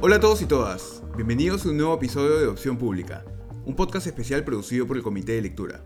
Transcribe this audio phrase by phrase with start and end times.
[0.00, 3.24] Hola a todos y todas, bienvenidos a un nuevo episodio de Opción Pública,
[3.64, 5.84] un podcast especial producido por el Comité de Lectura.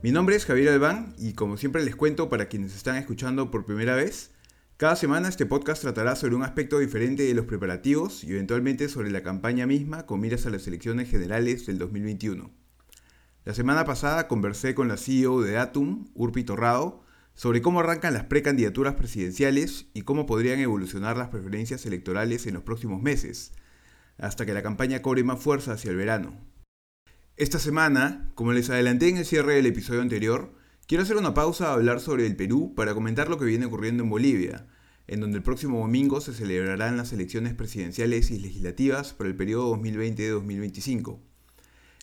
[0.00, 3.64] Mi nombre es Javier Albán y como siempre les cuento para quienes están escuchando por
[3.64, 4.30] primera vez,
[4.76, 9.10] cada semana este podcast tratará sobre un aspecto diferente de los preparativos y eventualmente sobre
[9.10, 12.52] la campaña misma con miras a las elecciones generales del 2021.
[13.44, 17.02] La semana pasada conversé con la CEO de Atum, Urpi Torrado,
[17.36, 22.62] sobre cómo arrancan las precandidaturas presidenciales y cómo podrían evolucionar las preferencias electorales en los
[22.62, 23.52] próximos meses,
[24.18, 26.34] hasta que la campaña cobre más fuerza hacia el verano.
[27.36, 30.54] Esta semana, como les adelanté en el cierre del episodio anterior,
[30.86, 34.02] quiero hacer una pausa a hablar sobre el Perú para comentar lo que viene ocurriendo
[34.02, 34.66] en Bolivia,
[35.06, 39.76] en donde el próximo domingo se celebrarán las elecciones presidenciales y legislativas para el periodo
[39.76, 41.18] 2020-2025.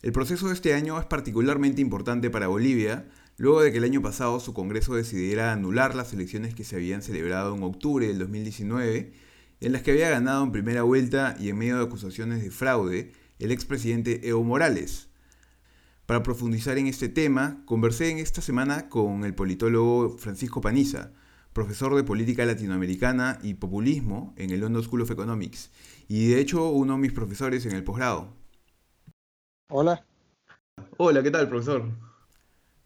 [0.02, 4.02] El proceso de este año es particularmente importante para Bolivia, luego de que el año
[4.02, 9.12] pasado su Congreso decidiera anular las elecciones que se habían celebrado en octubre del 2019,
[9.60, 13.12] en las que había ganado en primera vuelta y en medio de acusaciones de fraude
[13.38, 15.08] el expresidente Evo Morales.
[16.06, 21.12] Para profundizar en este tema, conversé en esta semana con el politólogo Francisco Paniza,
[21.52, 25.70] profesor de política latinoamericana y populismo en el London School of Economics,
[26.08, 28.34] y de hecho uno de mis profesores en el posgrado.
[29.70, 30.04] Hola.
[30.98, 31.88] Hola, ¿qué tal, profesor?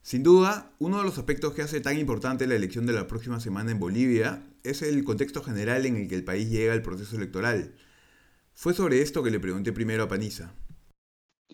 [0.02, 3.40] Sin duda, uno de los aspectos que hace tan importante la elección de la próxima
[3.40, 7.16] semana en Bolivia es el contexto general en el que el país llega al proceso
[7.16, 7.74] electoral.
[8.54, 10.52] Fue sobre esto que le pregunté primero a Paniza.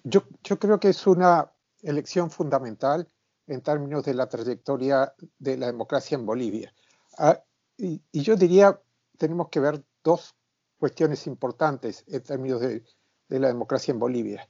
[0.05, 0.23] Yo,
[0.59, 1.51] creo que es una
[1.83, 3.09] elección fundamental
[3.47, 6.75] en términos de la trayectoria de la democracia en Bolivia.
[7.19, 7.43] Ah,
[7.77, 8.81] y, yo diría,
[9.19, 10.35] tenemos que ver dos
[10.79, 12.83] cuestiones importantes en términos de,
[13.29, 14.49] la democracia en Bolivia.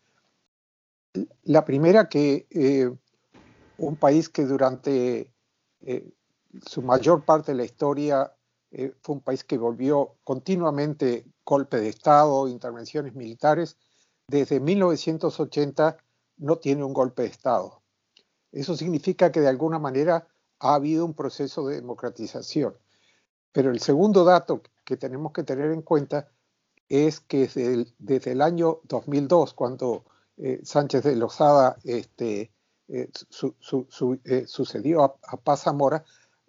[1.43, 2.91] La primera, que eh,
[3.79, 5.33] un país que durante
[5.81, 6.13] eh,
[6.67, 8.33] su mayor parte de la historia
[8.71, 13.77] eh, fue un país que volvió continuamente golpe de Estado, intervenciones militares,
[14.27, 15.97] desde 1980
[16.39, 17.83] no tiene un golpe de Estado.
[18.53, 20.27] Eso significa que de alguna manera
[20.61, 22.75] ha habido un proceso de democratización.
[23.53, 26.29] Pero el segundo dato que tenemos que tener en cuenta
[26.89, 27.49] es que
[27.99, 30.05] desde el, año 2002, cuando
[30.37, 32.54] eh, Sánchez de Lozada este,
[32.89, 33.11] eh,
[34.25, 36.05] eh, sucedió a, Paz Zamora,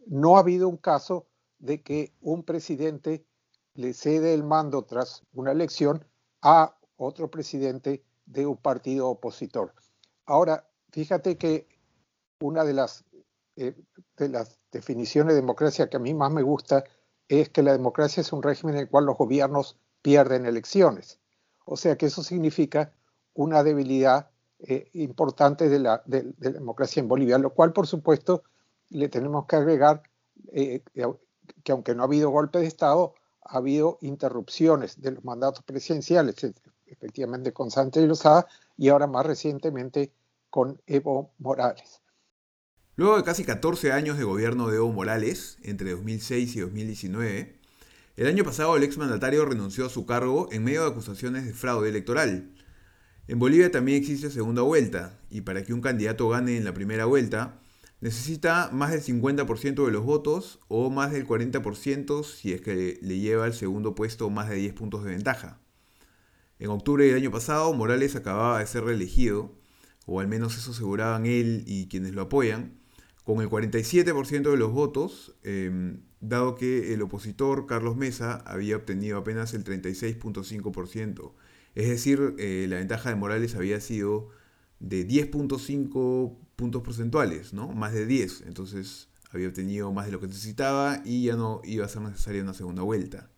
[0.05, 1.27] no ha habido un caso
[1.59, 3.25] de que un presidente
[3.73, 6.05] le cede el mando tras una elección
[6.41, 9.73] a otro presidente de un partido opositor.
[10.25, 11.67] Ahora, fíjate que
[12.41, 13.05] una de las,
[13.55, 13.73] eh,
[14.17, 16.83] de las definiciones de democracia que a mí más me gusta
[17.27, 21.19] es que la democracia es un régimen en el cual los gobiernos pierden elecciones.
[21.65, 22.93] O sea que eso significa
[23.33, 24.29] una debilidad
[24.67, 28.43] eh, importantes de la, democracia en Bolivia, lo cual, por supuesto,
[28.89, 30.01] le tenemos que agregar
[30.51, 30.81] eh,
[31.63, 36.35] que aunque no ha habido golpe de Estado, ha habido interrupciones de los mandatos presidenciales,
[36.87, 40.11] efectivamente con Sánchez Lozada y ahora más recientemente
[40.49, 42.01] con Evo Morales.
[42.95, 47.59] Luego de casi 14 años de gobierno de Evo Morales, entre 2006 y 2019,
[48.15, 51.89] el año pasado el exmandatario renunció a su cargo en medio de acusaciones de fraude
[51.89, 52.54] electoral,
[53.27, 57.05] en Bolivia también existe segunda vuelta, y para que un candidato gane en la primera
[57.05, 57.59] vuelta,
[58.01, 63.19] necesita más del 50% de los votos o más del 40% si es que le
[63.19, 65.59] lleva al segundo puesto más de 10 puntos de ventaja.
[66.59, 69.53] En octubre del año pasado, Morales acababa de ser reelegido,
[70.05, 72.77] o al menos eso aseguraban él y quienes lo apoyan,
[73.23, 79.17] con el 47% de los votos, em, dado que el opositor Carlos Mesa había obtenido
[79.17, 81.33] apenas el 36.5%.
[81.75, 84.29] Es decir, eh, la ventaja de Morales había sido
[84.79, 87.69] de 10.5 puntos porcentuales, ¿no?
[87.69, 88.43] Más de 10.
[88.47, 92.41] Entonces había obtenido más de lo que necesitaba y ya no iba a ser necesaria
[92.41, 93.29] una segunda vuelta.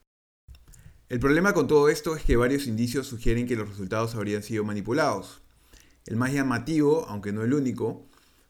[1.10, 4.64] El problema con todo esto es que varios indicios sugieren que los resultados habrían sido
[4.64, 5.42] manipulados.
[6.06, 8.07] El más llamativo, aunque no el único,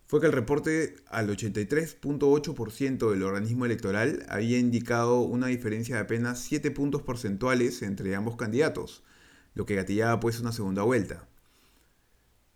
[0.07, 6.39] fue que el reporte al 83.8% del organismo electoral había indicado una diferencia de apenas
[6.39, 9.03] 7 puntos porcentuales entre ambos candidatos,
[9.53, 11.27] lo que gatillaba pues una segunda vuelta.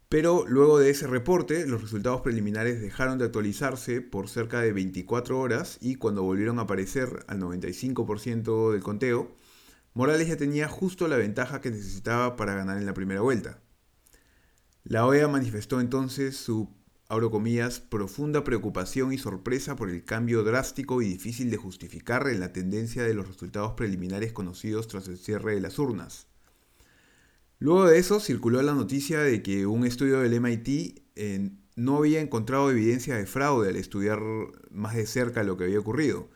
[0.08, 5.38] Pero luego de ese reporte, los resultados preliminares dejaron de actualizarse por cerca de 24
[5.40, 9.36] horas y cuando volvieron a aparecer al 95% del conteo,
[9.94, 13.60] Morales ya tenía justo la ventaja que necesitaba para ganar en la primera vuelta.
[14.84, 16.70] La OEA manifestó entonces su,
[17.12, 17.30] abro
[17.90, 23.04] profunda preocupación y sorpresa por el cambio drástico y difícil de justificar en la tendencia
[23.04, 26.28] de los resultados preliminares conocidos tras el cierre de las urnas.
[27.60, 31.02] Luego de eso circuló la noticia de que un estudio del MIT
[31.76, 34.22] no había encontrado evidencia de fraude al estudiar
[34.70, 36.30] más de cerca lo que había ocurrido.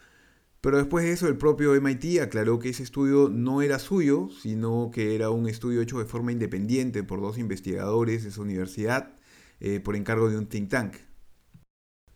[0.60, 4.92] Pero después de eso el propio MIT aclaró que ese estudio no era suyo, sino
[4.94, 9.16] que era un estudio hecho de forma independiente por dos investigadores de su universidad
[9.60, 10.96] eh, por encargo de un think tank.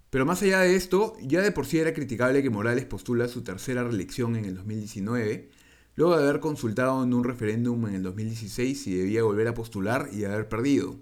[0.10, 3.44] Pero más allá de esto, ya de por sí era criticable que Morales postula su
[3.44, 5.50] tercera reelección en el 2019,
[5.96, 10.10] luego de haber consultado en un referéndum en el 2016 si debía volver a postular
[10.12, 10.98] y haber perdido.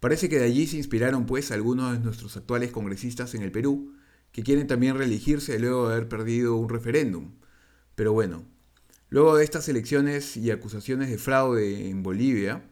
[0.00, 3.94] Parece que de allí se inspiraron pues algunos de nuestros actuales congresistas en el Perú,
[4.32, 7.32] que quieren también reelegirse luego de haber perdido un referéndum.
[7.94, 8.44] Pero bueno,
[9.10, 12.68] luego de estas elecciones y acusaciones de fraude en Bolivia,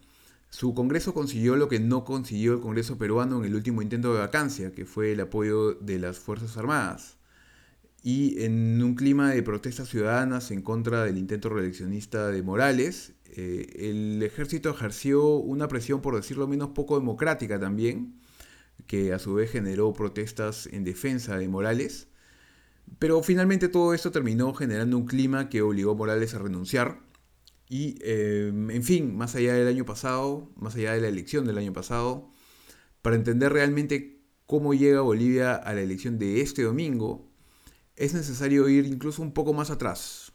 [0.51, 4.21] su Congreso consiguió lo que no consiguió el Congreso peruano en el último intento de
[4.21, 7.17] vacancia, que fue el apoyo de las Fuerzas Armadas.
[8.03, 13.67] Y en un clima de protestas ciudadanas en contra del intento reeleccionista de Morales, eh,
[13.91, 18.21] el ejército ejerció una presión, por decirlo menos, poco democrática también,
[18.87, 22.09] que a su vez generó protestas en defensa de Morales.
[22.99, 27.01] Pero finalmente todo esto terminó generando un clima que obligó a Morales a renunciar.
[27.69, 31.59] Y, em, en fin, más allá del año pasado, más allá de la elección del
[31.59, 32.31] año pasado,
[33.03, 37.29] para entender realmente cómo llega Bolivia a la elección de este domingo,
[37.97, 40.33] es necesario ir incluso un poco más atrás.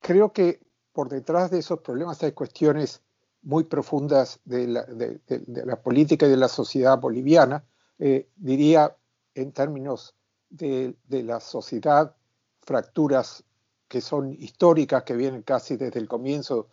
[0.00, 0.60] Creo que
[0.92, 3.02] por detrás de esos problemas hay cuestiones
[3.42, 7.64] muy profundas de la, política y de la sociedad boliviana,
[7.98, 8.96] eh, diría
[9.34, 10.16] en términos
[10.48, 12.16] de, la sociedad,
[12.62, 13.44] fracturas
[13.88, 16.68] que son históricas, que vienen casi desde el comienzo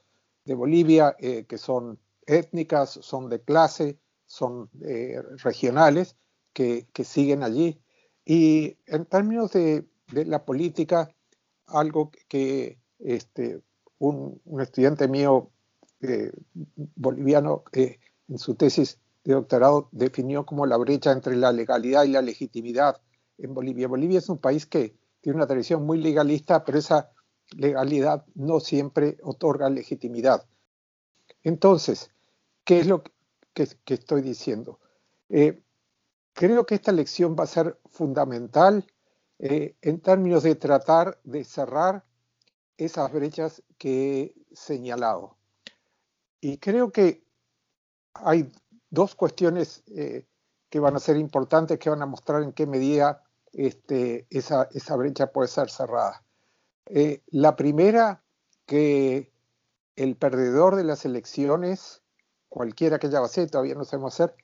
[0.45, 6.15] de Bolivia, eh, que son étnicas, son de clase, son eh, regionales,
[6.53, 7.79] que, siguen allí.
[8.25, 11.09] Y en términos de, la política,
[11.65, 13.61] algo que este,
[13.97, 15.49] un, un estudiante mío
[16.01, 16.31] eh,
[16.95, 22.21] boliviano en su tesis de doctorado definió como la brecha entre la legalidad y la
[22.21, 23.01] legitimidad
[23.37, 23.87] en Bolivia.
[23.87, 27.09] Bolivia es un país que tiene una tradición muy legalista, pero esa
[27.55, 30.45] legalidad no siempre otorga legitimidad.
[31.43, 32.11] Entonces,
[32.65, 33.03] ¿qué es lo
[33.53, 34.81] que, estoy diciendo?
[35.29, 35.63] Eh,
[36.33, 38.85] creo que esta lección va a ser fundamental
[39.39, 42.05] en términos de tratar de cerrar
[42.77, 45.37] esas brechas que he señalado.
[46.41, 47.25] Y creo que
[48.13, 48.51] hay
[48.89, 50.27] dos cuestiones eh,
[50.69, 53.23] que van a ser importantes, que van a mostrar en qué medida
[53.53, 54.67] este, esa,
[54.97, 56.23] brecha puede ser cerrada.
[56.87, 58.23] Eh, la primera,
[58.65, 59.31] que
[59.95, 62.01] el perdedor de las elecciones,
[62.49, 64.35] cualquiera que ya va a ser, todavía no sabemos hacer,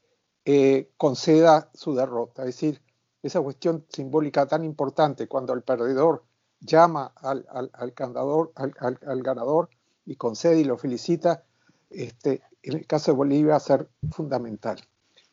[0.46, 2.44] eh, conceda su derrota.
[2.44, 2.82] Es decir,
[3.22, 6.24] esa cuestión simbólica tan importante cuando el perdedor
[6.62, 9.70] llama al, al, al, al ganador
[10.06, 11.44] y concede y lo felicita,
[11.90, 14.80] este, en el caso de Bolivia va a ser fundamental.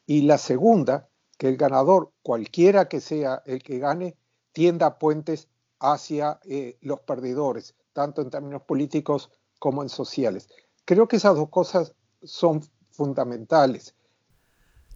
[0.07, 4.17] Y la segunda, que el ganador, cualquiera que sea el que gane,
[4.53, 5.49] tienda puentes
[5.81, 10.49] hacia eh, los perdedores, tanto en términos políticos como en sociales.
[10.85, 13.95] Creo que esas dos cosas son fundamentales.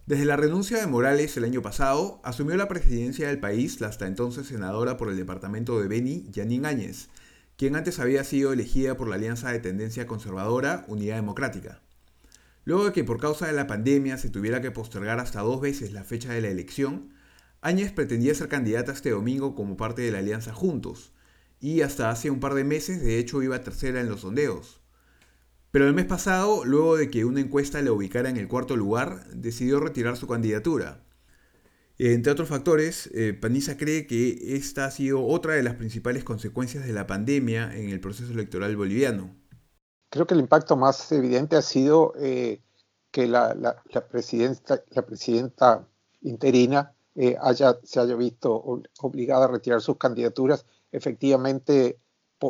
[0.05, 4.07] Desde la renuncia de Morales el año pasado, asumió la presidencia del país la hasta
[4.07, 7.09] entonces senadora por el departamento de Beni, Janine Áñez,
[7.55, 11.81] quien antes había sido elegida por la alianza de tendencia conservadora Unidad Democrática.
[12.63, 15.93] Luego de que por causa de la pandemia se tuviera que postergar hasta dos veces
[15.93, 17.13] la fecha de la elección,
[17.61, 21.13] Áñez pretendía ser candidata este domingo como parte de la alianza Juntos,
[21.59, 24.81] y hasta hace un par de meses de hecho iba tercera en los sondeos.
[25.71, 29.27] Pero el mes pasado, luego de que una encuesta le ubicara en el cuarto lugar,
[29.33, 31.03] decidió retirar su candidatura,
[32.03, 36.83] entre otros factores, eh, Panisa cree que esta ha sido otra de las principales consecuencias
[36.83, 39.35] de la pandemia en el proceso electoral boliviano.
[40.11, 42.61] Creo que el impacto más evidente ha sido eh,
[43.11, 45.87] que la, presidenta,
[46.19, 47.37] interina eh,
[47.83, 50.65] se haya visto obligada a retirar sus candidaturas.
[50.91, 51.97] Efectivamente,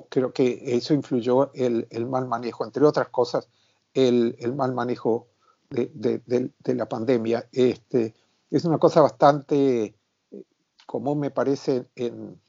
[0.10, 3.48] creo que eso influyó el, mal manejo, entre otras cosas,
[3.94, 5.28] el, mal manejo
[5.70, 7.48] de, la pandemia.
[7.52, 8.16] Este,
[8.50, 9.96] es una cosa bastante
[10.32, 10.44] eh,
[10.88, 12.42] común, me parece, en,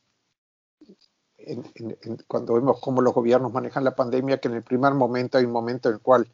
[2.26, 5.52] cuando vemos cómo los gobiernos manejan la pandemia, que en el primer momento hay un
[5.52, 6.28] momento en el cual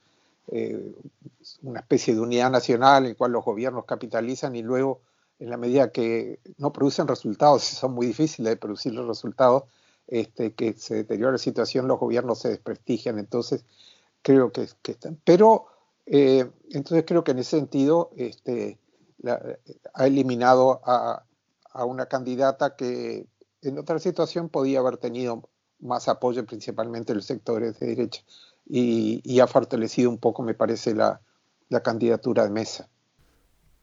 [0.50, 0.94] eh,
[1.62, 5.00] una especie de unidad nacional en el cual los gobiernos capitalizan y luego
[5.38, 9.64] en la medida que no producen resultados, son muy difíciles de producir los resultados,
[10.08, 13.18] este, que se deteriora la situación, los gobiernos se desprestigian.
[13.18, 13.64] Entonces,
[14.22, 15.18] creo que, están.
[15.24, 15.66] Pero,
[16.06, 18.78] eh, entonces creo que en ese sentido, este,
[19.94, 21.24] ha eliminado a,
[21.84, 23.26] una candidata que
[23.62, 25.48] en otra situación podía haber tenido
[25.80, 28.22] más apoyo, principalmente en los sectores de derecha,
[28.66, 31.20] y, ha fortalecido un poco, me parece, la,
[31.82, 32.88] candidatura de mesa.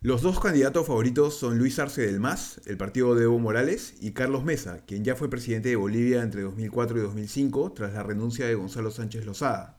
[0.01, 4.12] Los dos candidatos favoritos son Luis Arce del MAS, el partido de Evo Morales, y
[4.12, 8.46] Carlos Mesa, quien ya fue presidente de Bolivia entre 2004 y 2005 tras la renuncia
[8.46, 9.77] de Gonzalo Sánchez Lozada.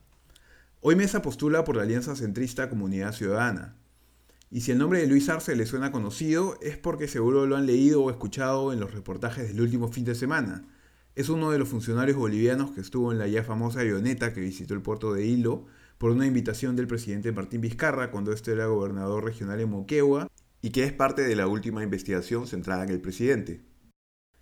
[0.80, 3.76] Hoy Mesa postula por la alianza centrista Comunidad Ciudadana.
[4.50, 7.66] Y si el nombre de Luis Arce le suena conocido, es porque seguro lo han
[7.66, 10.64] leído o escuchado en los reportajes del último fin de semana.
[11.16, 14.74] Es uno de los funcionarios bolivianos que estuvo en la ya famosa avioneta que visitó
[14.74, 15.66] el puerto de Hilo
[15.98, 20.30] por una invitación del presidente Martín Vizcarra cuando este era gobernador regional en Moquegua
[20.62, 23.62] y que es parte de la última investigación centrada en el presidente.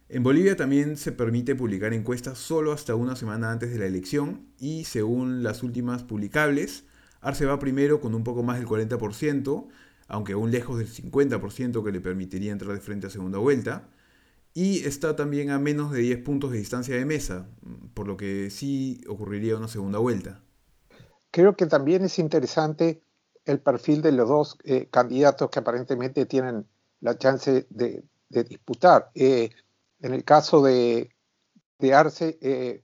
[0.08, 4.48] En Bolivia también se permite publicar encuestas solo hasta una semana antes de la elección
[4.58, 6.84] y según las últimas publicables,
[7.20, 9.66] Arce va primero con un poco más del 40%,
[10.08, 13.88] aunque aún lejos del 50% que le permitiría entrar de frente a segunda vuelta,
[14.52, 17.48] y está también a menos de 10 puntos de distancia de mesa,
[17.92, 20.40] por lo que sí ocurriría una segunda vuelta.
[21.32, 23.02] Creo que también es interesante
[23.44, 26.66] el perfil de los dos eh, candidatos que aparentemente tienen
[27.00, 29.10] la chance de, disputar.
[29.14, 29.50] Eh,
[30.00, 31.10] en el caso de,
[31.92, 32.82] Arce, eh,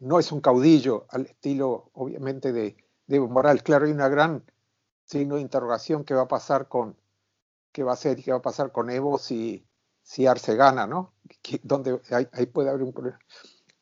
[0.00, 2.76] no es un caudillo al estilo, obviamente, de,
[3.08, 3.62] Evo Morales.
[3.62, 4.42] Claro, hay una gran
[5.12, 6.96] signo de interrogación que va a pasar con
[7.72, 9.66] qué va a ser qué va a pasar con Evo si,
[10.02, 11.12] si Arce gana, ¿no?
[11.62, 13.18] donde ahí, puede haber un problema.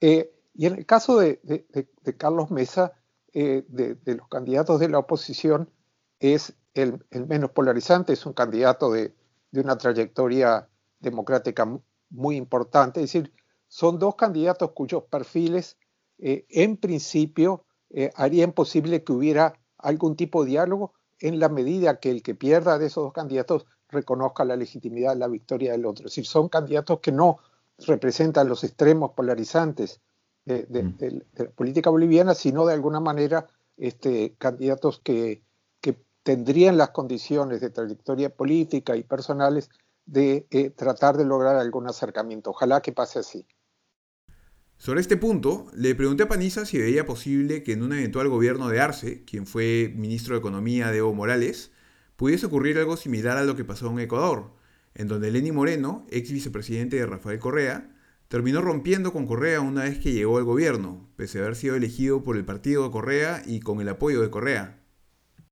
[0.01, 1.41] y en el caso de
[2.19, 2.95] Carlos Mesa,
[3.33, 5.71] eh, de, los candidatos de la oposición
[6.19, 9.15] es el, menos polarizante, es un candidato de,
[9.53, 10.69] una trayectoria
[10.99, 13.01] democrática muy importante.
[13.01, 13.33] Es decir,
[13.69, 15.77] son dos candidatos cuyos perfiles
[16.19, 22.01] eh, en principio eh, harían posible que hubiera algún tipo de diálogo en la medida
[22.01, 25.87] que el que pierda de esos dos candidatos reconozca la legitimidad de la victoria del
[25.87, 26.07] otro.
[26.07, 27.39] Es decir, son candidatos que no
[27.79, 30.01] representan los extremos polarizantes
[30.45, 33.47] de, la política boliviana, sino de alguna manera
[33.77, 35.43] este, candidatos que,
[36.23, 39.71] tendrían las condiciones de trayectoria política y personales
[40.05, 42.51] de eh, tratar de lograr algún acercamiento.
[42.51, 43.47] Ojalá que pase así.
[44.81, 48.71] Sobre este punto, le pregunté a Paniza si veía posible que en un eventual gobierno
[48.71, 51.71] de Arce, quien fue ministro de Economía de Evo Morales,
[52.17, 54.55] pudiese ocurrir algo similar a lo que pasó en Ecuador,
[54.95, 57.95] en donde Lenny Moreno, ex vicepresidente de Rafael Correa,
[58.29, 62.23] terminó rompiendo con Correa una vez que llegó al gobierno, pese a haber sido elegido
[62.23, 64.83] por el partido de Correa y con el apoyo de Correa.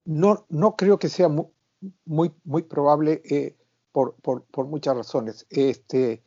[0.07, 3.59] No, no creo que sea muy, muy, probable eh,
[3.93, 4.17] por,
[4.67, 5.47] muchas razones.
[5.51, 6.23] Este,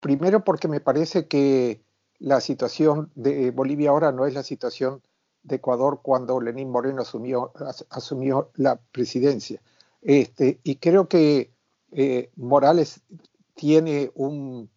[0.00, 1.84] primero porque me parece que
[2.20, 5.02] la situación de Bolivia ahora no es la situación
[5.42, 7.52] de Ecuador cuando Lenín Moreno asumió,
[7.88, 9.60] asumió la presidencia.
[10.02, 11.52] Este, y creo que
[11.92, 13.02] eh, Morales
[13.54, 14.70] tiene un,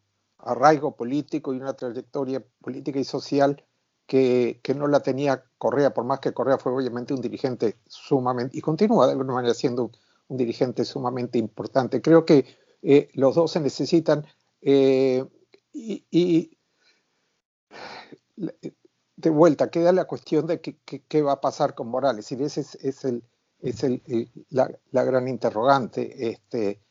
[0.43, 3.63] arraigo político y una trayectoria política y social
[4.05, 8.61] que, no la tenía Correa, por más que Correa fue obviamente un dirigente sumamente, y
[8.61, 9.85] continúa de alguna manera siendo
[10.27, 12.01] un, dirigente sumamente importante.
[12.01, 12.45] Creo que
[12.81, 14.25] eh, los dos se necesitan
[14.61, 15.23] eh,
[15.71, 16.57] y,
[19.15, 22.31] de vuelta queda la cuestión de qué va a pasar con Morales.
[22.31, 23.23] Y ese es, el,
[23.61, 23.83] es
[24.49, 26.29] la, la, gran interrogante.
[26.29, 26.81] Este,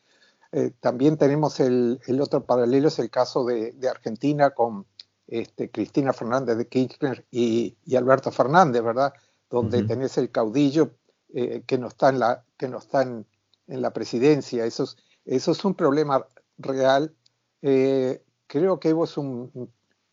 [0.53, 4.87] eh, también tenemos el, otro paralelo, es el caso de, Argentina con
[5.27, 9.15] este, Cristina Fernández de Kirchner y, Alberto Fernández, ¿verdad?
[9.49, 10.93] Donde tenés el caudillo
[11.33, 13.27] eh, que no está en la, que no está en,
[13.67, 14.67] la presidencia.
[14.67, 16.27] Eso es, eso es un problema
[16.59, 17.15] real.
[17.63, 19.17] Eh, creo que Evo es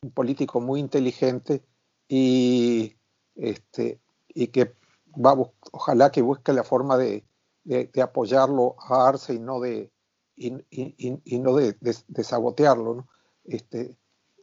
[0.02, 1.64] un, político muy inteligente
[2.08, 2.96] y,
[3.36, 4.76] este, y que
[5.14, 5.36] va,
[5.72, 7.24] ojalá que busque la forma de,
[7.64, 9.92] de apoyarlo a Arce y no de,
[10.40, 12.96] y, no de, sabotearlo.
[12.96, 13.08] ¿no?
[13.44, 13.98] Este,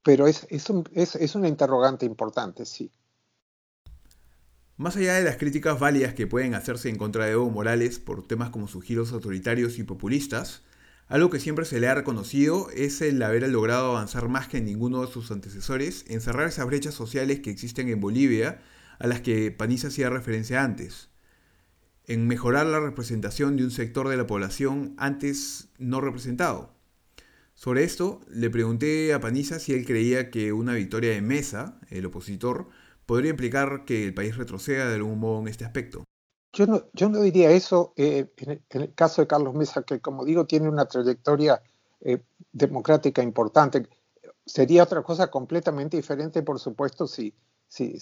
[0.05, 2.91] pero es, es, es, es una interrogante importante, sí.
[4.77, 8.27] Más allá de las críticas válidas que pueden hacerse en contra de Evo Morales por
[8.27, 10.63] temas como sus giros autoritarios y populistas,
[11.09, 15.05] algo que siempre se le ha reconocido es el haber logrado avanzar más que ninguno
[15.05, 18.61] de sus antecesores en cerrar esas brechas sociales que existen en Bolivia
[18.99, 21.09] a las que Paniza hacía referencia antes
[22.07, 26.75] en mejorar la representación de un sector de la población antes no representado.
[27.55, 32.07] Sobre esto, le pregunté a Paniza si él creía que una victoria de Mesa, el
[32.07, 32.69] opositor,
[33.07, 36.06] podría implicar que el país retroceda de algún modo en este aspecto.
[36.57, 40.71] Yo no, diría eso eh, en, el, caso de Carlos Mesa, que como digo tiene
[40.71, 41.63] una trayectoria
[42.01, 43.87] eh, democrática importante.
[44.47, 47.35] Sería otra cosa completamente diferente, por supuesto, si,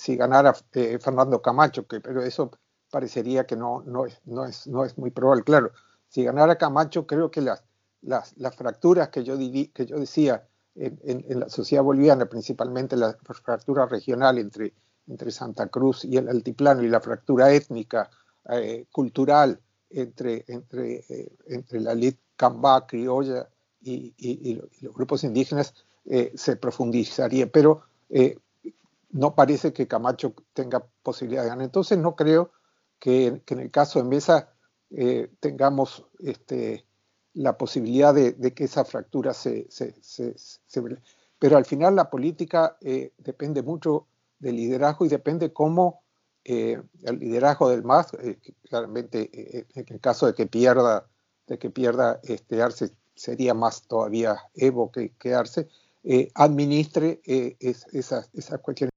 [0.06, 2.52] ganara eh, Fernando Camacho, pero eso
[2.92, 5.42] parecería que no, es, muy probable.
[5.42, 5.72] Claro,
[6.08, 7.64] si ganara Camacho, creo que las,
[8.56, 10.46] fracturas que yo, decía
[10.76, 14.74] en, en, la sociedad boliviana, principalmente la fractura regional entre,
[15.08, 18.10] entre Santa Cruz y el altiplano y la fractura étnica,
[18.50, 19.58] eh, cultural,
[19.88, 23.48] entre, entre, eh, entre la elite cambá criolla
[23.80, 25.72] y, los grupos indígenas
[26.04, 27.84] eh, se profundizaría, pero
[29.12, 31.64] no parece que Camacho tenga posibilidad de ganar.
[31.64, 32.50] Entonces no creo
[32.98, 34.50] que, en el caso de Mesa
[35.40, 36.84] tengamos este,
[37.34, 39.94] la posibilidad de, que esa fractura se, se,
[41.38, 42.76] Pero al final la política
[43.18, 44.06] depende mucho
[44.38, 46.03] del liderazgo y depende cómo
[46.46, 51.08] eh, el liderazgo del MAS, eh, claramente eh, en el caso de que pierda,
[51.46, 55.68] de que pierda este Arce, sería más todavía Evo que, que Arce,
[56.34, 58.90] administre esas, esas cuestiones.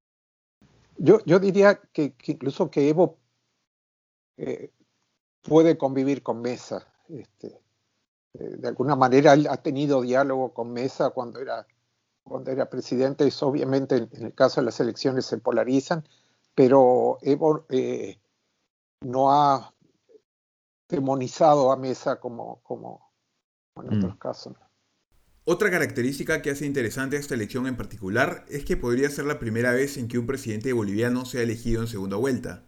[0.97, 3.17] Yo, yo diría que, incluso que Evo
[5.43, 6.85] puede convivir con Mesa.
[7.07, 7.61] Este,
[8.33, 11.65] de alguna manera él ha tenido diálogo con Mesa cuando era,
[12.23, 16.03] cuando era presidente, y obviamente en el caso de las elecciones se polarizan,
[16.57, 18.19] pero Evo eh,
[19.01, 19.75] no ha
[20.89, 23.13] demonizado a Mesa como, como
[23.75, 24.17] en otros mm.
[24.17, 24.55] casos.
[25.43, 29.71] Otra característica que hace interesante esta elección en particular es que podría ser la primera
[29.71, 32.63] vez en que un presidente boliviano sea elegido en segunda vuelta.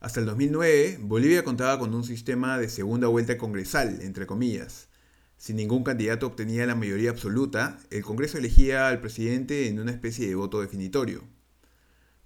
[0.00, 4.90] Hasta el 2009, Bolivia contaba con un sistema de segunda vuelta congresal, entre comillas.
[5.38, 10.28] Si ningún candidato obtenía la mayoría absoluta, el Congreso elegía al presidente en una especie
[10.28, 11.24] de voto definitorio.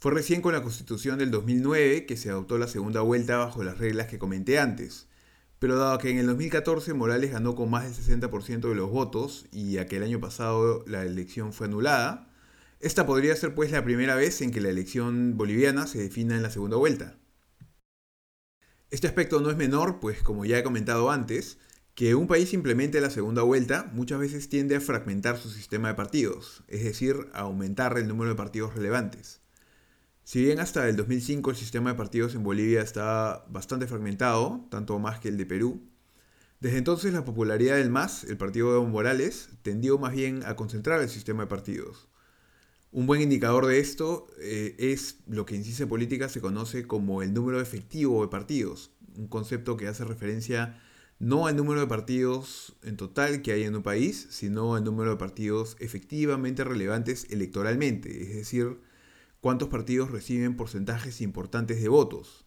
[0.00, 3.78] Fue recién con la Constitución del 2009 que se adoptó la segunda vuelta bajo las
[3.78, 5.08] reglas que comenté antes.
[5.58, 9.46] Pero dado que en el 2014 Morales ganó con más del 60% de los votos
[9.50, 12.32] y a que el año pasado la elección fue anulada,
[12.78, 16.44] esta podría ser pues la primera vez en que la elección boliviana se defina en
[16.44, 17.18] la segunda vuelta.
[18.90, 21.58] Este aspecto no es menor, pues como ya he comentado antes,
[21.96, 25.94] que un país implemente la segunda vuelta muchas veces tiende a fragmentar su sistema de
[25.94, 29.37] partidos, es decir, a aumentar el número de partidos relevantes.
[30.28, 34.98] Si bien hasta el 2005 el sistema de partidos en Bolivia estaba bastante fragmentado, tanto
[34.98, 35.80] más que el de Perú,
[36.60, 40.54] desde entonces la popularidad del MAS, el partido de Evo Morales, tendió más bien a
[40.54, 42.10] concentrar el sistema de partidos.
[42.92, 47.22] Un buen indicador de esto eh, es lo que en ciencia política se conoce como
[47.22, 50.78] el número efectivo de partidos, un concepto que hace referencia
[51.18, 55.12] no al número de partidos en total que hay en un país, sino al número
[55.12, 58.76] de partidos efectivamente relevantes electoralmente, es decir,
[59.40, 62.46] cuántos partidos reciben porcentajes importantes de votos.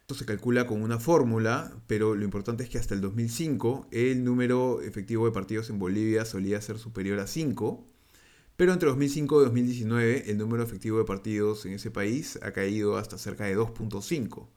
[0.00, 4.22] Esto se calcula con una fórmula, pero lo importante es que hasta el 2005 el
[4.22, 7.86] número efectivo de partidos en Bolivia solía ser superior a 5,
[8.56, 12.98] pero entre 2005 y 2019 el número efectivo de partidos en ese país ha caído
[12.98, 14.48] hasta cerca de 2.5.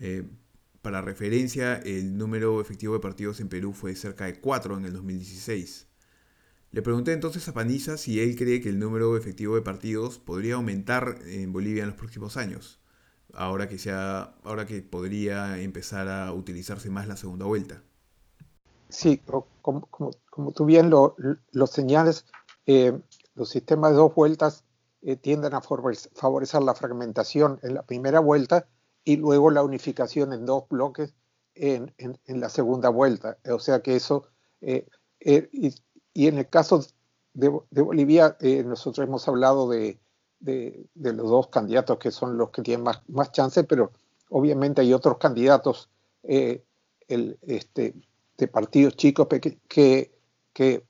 [0.00, 0.24] Eh,
[0.80, 4.92] para referencia, el número efectivo de partidos en Perú fue cerca de 4 en el
[4.92, 5.86] 2016.
[6.74, 10.56] Le pregunté entonces a Paniza si él cree que el número efectivo de partidos podría
[10.56, 12.80] aumentar en Bolivia en los próximos años,
[13.32, 13.78] ahora que,
[14.42, 17.80] ahora que podría empezar a utilizarse más la segunda vuelta.
[18.88, 19.22] Sí,
[19.62, 19.88] como,
[20.52, 21.14] tú bien lo,
[21.68, 22.26] señales,
[22.66, 23.00] eh,
[23.36, 24.64] los sistemas de dos vueltas
[25.02, 28.66] eh, tienden a favorecer la fragmentación en la primera vuelta
[29.04, 31.14] y luego la unificación en dos bloques
[31.54, 31.94] en,
[32.26, 33.38] la segunda vuelta.
[33.48, 34.26] O sea que eso
[34.60, 34.88] eh,
[36.14, 36.84] y en el caso
[37.34, 39.98] de, Bolivia, eh, nosotros hemos hablado de,
[40.94, 43.92] los dos candidatos que son los que tienen más, más chance, pero
[44.30, 45.90] obviamente hay otros candidatos
[46.22, 46.64] eh,
[47.08, 47.94] este,
[48.38, 49.58] de partidos chicos que,
[50.52, 50.86] que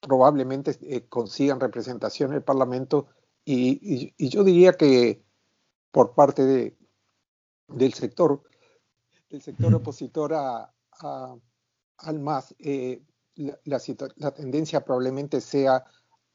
[0.00, 3.06] probablemente eh, consigan representación en el Parlamento
[3.44, 5.22] y, yo diría que
[5.90, 6.76] por parte de,
[7.68, 8.42] del sector
[9.30, 10.72] del sector opositor a,
[11.98, 12.54] al MAS,
[13.36, 15.84] la, tendencia probablemente sea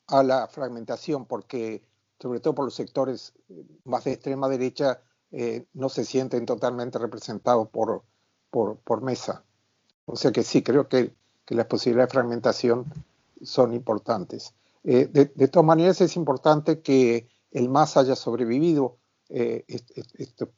[0.08, 1.84] a la fragmentación, porque
[2.20, 6.98] sobre todo por los sectores eh, más de extrema derecha eh, no se sienten totalmente
[6.98, 8.04] representados por,
[8.50, 9.44] por, mesa.
[10.06, 11.14] O sea que sí, creo que,
[11.48, 12.86] las posibilidades de fragmentación
[13.42, 14.54] son importantes.
[14.84, 18.98] Eh, de, todas maneras, es importante que el MAS haya sobrevivido
[19.30, 20.50] estos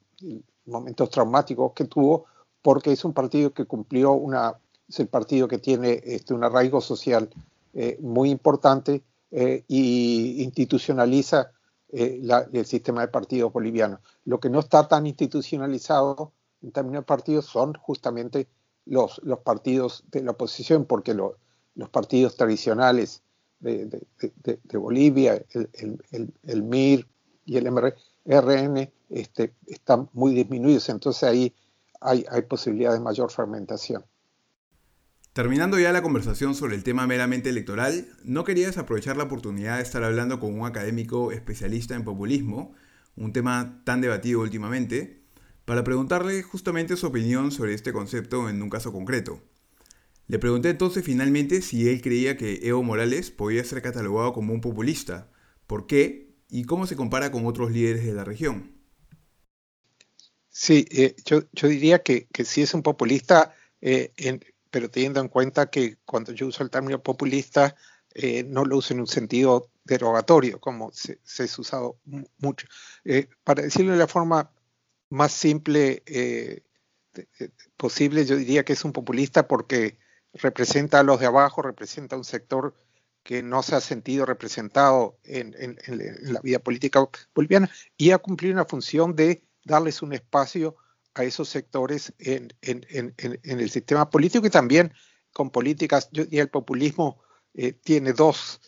[0.65, 2.25] momentos traumáticos que tuvo,
[2.61, 4.57] porque es un partido que cumplió una
[4.91, 7.29] es el partido que tiene este, un arraigo social
[7.73, 9.01] eh, muy importante
[9.31, 11.51] eh, y institucionaliza
[11.93, 14.01] eh, el sistema de partidos boliviano.
[14.25, 18.47] Lo que no está tan institucionalizado en términos de partidos son justamente
[18.85, 23.23] los, los partidos de la oposición, porque los partidos tradicionales
[23.61, 23.87] de,
[24.73, 27.07] Bolivia, el, MIR
[27.45, 31.53] y el MRN, este, están muy disminuidos, entonces ahí
[32.01, 34.03] hay, hay posibilidad de mayor fragmentación.
[35.33, 39.83] Terminando ya la conversación sobre el tema meramente electoral, no quería desaprovechar la oportunidad de
[39.83, 42.75] estar hablando con un académico especialista en populismo,
[43.15, 45.21] un tema tan debatido últimamente,
[45.63, 49.41] para preguntarle justamente su opinión sobre este concepto en un caso concreto.
[50.27, 54.59] Le pregunté entonces finalmente si él creía que Evo Morales podía ser catalogado como un
[54.59, 55.31] populista,
[55.65, 58.75] por qué y cómo se compara con otros líderes de la región.
[60.49, 64.11] Sí, eh, yo, diría que, que sí es un populista, eh,
[64.71, 67.75] pero teniendo en cuenta que cuando yo uso el término populista,
[68.13, 71.97] eh, no lo uso en un sentido derogatorio, como se, se ha usado
[72.39, 72.67] mucho.
[73.43, 74.51] para decirlo de la forma
[75.09, 76.03] más simple
[77.77, 79.97] posible, yo diría que es un populista porque
[80.33, 82.73] representa a los de abajo, representa un sector
[83.23, 85.77] que no se ha sentido representado en,
[86.23, 90.75] la vida política boliviana y ha cumplido una función de darles un espacio
[91.13, 94.93] a esos sectores en, el sistema político y también
[95.33, 97.21] con políticas, diría el populismo
[97.53, 98.61] eh, tiene dos,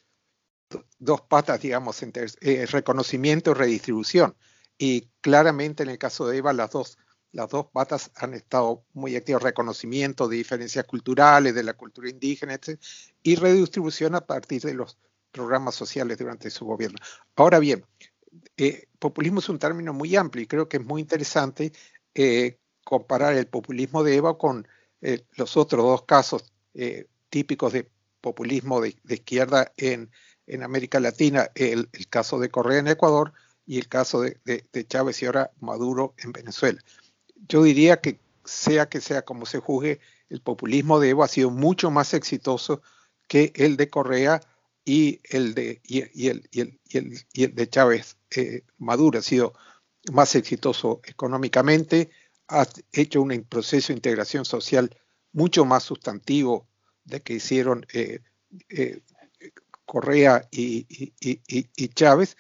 [1.00, 4.36] dos patas, digamos, entre eh, reconocimiento y redistribución.
[4.78, 6.98] Y claramente en el caso de Eva las dos
[7.34, 12.54] las dos patas han estado muy activas, reconocimiento de diferencias culturales, de la cultura indígena,
[12.54, 12.80] etc.,
[13.24, 15.00] y redistribución a partir de los
[15.32, 17.00] programas sociales durante su gobierno.
[17.36, 17.84] Ahora bien,
[18.56, 21.74] eh, populismo es un término muy amplio y creo que es muy interesante
[22.16, 24.68] eh, comparar el populismo de Eva con
[25.02, 26.46] eh, los otros dos casos
[27.30, 27.88] típicos de
[28.20, 30.10] populismo de, izquierda en,
[30.64, 33.34] América Latina, el, caso de Correa en Ecuador
[33.66, 36.80] y el caso de Chávez y ahora Maduro en Venezuela
[37.48, 40.00] yo diría que sea que sea como se juzgue,
[40.30, 42.82] el populismo de Evo ha sido mucho más exitoso
[43.28, 44.42] que el de Correa
[44.86, 49.20] y el de, y, el, de Chávez eh, Maduro.
[49.20, 49.54] Ha sido
[50.12, 52.10] más exitoso económicamente,
[52.50, 54.96] ha hecho un proceso de integración social
[55.32, 56.68] mucho más sustantivo
[57.06, 58.20] de que hicieron eh,
[58.70, 59.02] eh,
[59.86, 60.86] Correa y,
[61.20, 62.38] y, Chávez.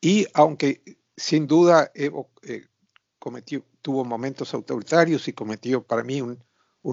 [0.00, 0.82] Y aunque
[1.16, 1.90] sin duda
[3.18, 6.44] cometió, tuvo momentos autoritarios y cometió para mí un,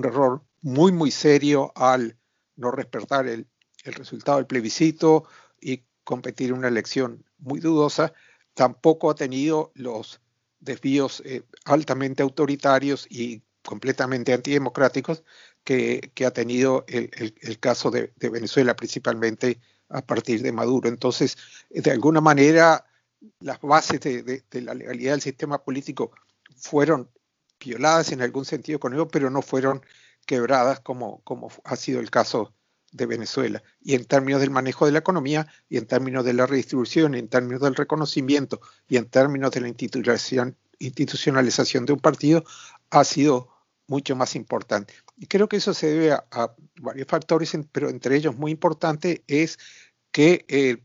[0.04, 2.18] error muy, muy serio al
[2.56, 3.48] no respetar el,
[3.84, 5.26] resultado del plebiscito
[5.62, 8.14] y competir en una elección muy dudosa,
[8.56, 10.20] tampoco ha tenido los
[10.60, 15.24] desvíos eh, altamente autoritarios y completamente antidemocráticos
[15.64, 20.90] que, ha tenido el, caso de, Venezuela, principalmente a partir de Maduro.
[20.90, 21.38] Entonces,
[21.70, 22.86] de alguna manera,
[23.40, 26.12] las bases de la legalidad del sistema político
[26.56, 27.10] fueron
[27.60, 29.84] violadas en algún sentido con ello, pero no fueron
[30.26, 32.54] quebradas como, como ha sido el caso
[32.96, 33.62] de Venezuela.
[33.82, 37.20] Y en términos del manejo de la economía, y en términos de la redistribución, y
[37.20, 42.44] en términos del reconocimiento, y en términos de la institucionalización de un partido,
[42.90, 43.50] ha sido
[43.88, 44.94] mucho más importante.
[45.18, 49.58] Y creo que eso se debe a, varios factores, pero entre ellos muy importante es
[50.12, 50.82] que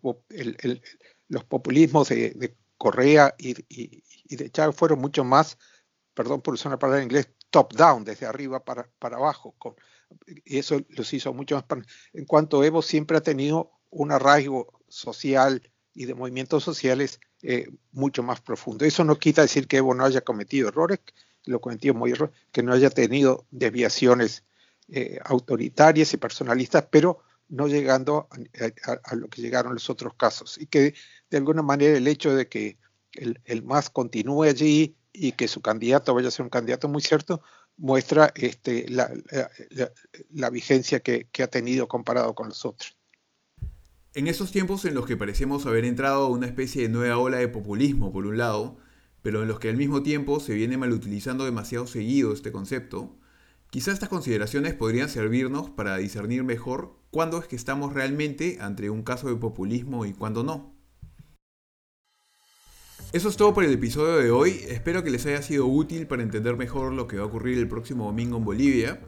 [1.28, 5.58] los populismos de, Correa y, y de Chávez fueron mucho más,
[6.14, 9.54] perdón por usar una palabra en inglés, top-down, desde arriba para, para abajo.
[9.58, 9.74] Con,
[10.44, 11.64] y eso los hizo mucho más.
[12.12, 18.22] En cuanto Evo siempre ha tenido un arraigo social y de movimientos sociales eh, mucho
[18.22, 18.84] más profundo.
[18.84, 21.00] Eso no quita decir que Evo no haya cometido errores,
[21.44, 24.44] lo cometió muy error, que no haya tenido desviaciones
[24.88, 28.28] eh, autoritarias y personalistas, pero no llegando
[29.04, 30.58] a, lo que llegaron los otros casos.
[30.58, 30.94] Y que
[31.30, 32.78] de alguna manera el hecho de que
[33.12, 37.02] el, el MAS continúe allí y que su candidato vaya a ser un candidato muy
[37.02, 37.42] cierto,
[37.80, 42.96] muestra este, la, vigencia que, que, ha tenido comparado con los otros.
[44.12, 47.38] En esos tiempos en los que parecemos haber entrado a una especie de nueva ola
[47.38, 48.76] de populismo, por un lado,
[49.22, 53.16] pero en los que al mismo tiempo se viene malutilizando demasiado seguido este concepto,
[53.70, 59.02] quizá estas consideraciones podrían servirnos para discernir mejor cuándo es que estamos realmente ante un
[59.02, 60.69] caso de populismo y cuándo no.
[63.12, 64.60] Eso es todo por el episodio de hoy.
[64.68, 67.66] Espero que les haya sido útil para entender mejor lo que va a ocurrir el
[67.66, 69.00] próximo domingo en Bolivia.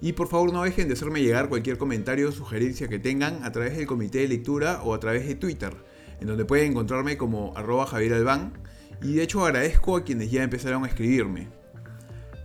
[0.00, 3.52] Y por favor no dejen de hacerme llegar cualquier comentario o sugerencia que tengan a
[3.52, 5.72] través del comité de lectura o a través de Twitter,
[6.20, 8.54] en donde pueden encontrarme como arroba Javier Albán.
[9.00, 11.46] Y de hecho agradezco a quienes ya empezaron a escribirme.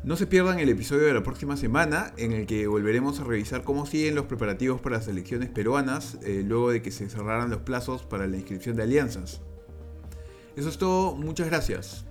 [0.03, 3.63] No se pierdan el episodio de la próxima semana en el que volveremos a revisar
[3.63, 7.61] cómo siguen los preparativos para las elecciones peruanas eh, luego de que se cerraran los
[7.61, 9.41] plazos para la inscripción de alianzas.
[10.59, 12.03] Eso es todo, muchas gracias.